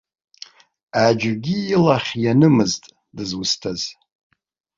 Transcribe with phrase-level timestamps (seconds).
[1.05, 2.83] Аӡәгьы илахь ианымызт
[3.15, 3.81] дызусҭаз.